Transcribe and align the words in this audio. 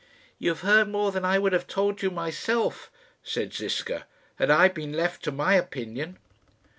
"You 0.39 0.49
have 0.49 0.61
heard 0.61 0.89
more 0.89 1.11
than 1.11 1.23
I 1.23 1.37
would 1.37 1.53
have 1.53 1.67
told 1.67 2.01
you 2.01 2.09
myself," 2.09 2.89
said 3.21 3.53
Ziska, 3.53 4.07
"had 4.37 4.49
I 4.49 4.67
been 4.67 4.93
left 4.93 5.21
to 5.25 5.31
my 5.31 5.53
opinion." 5.53 6.17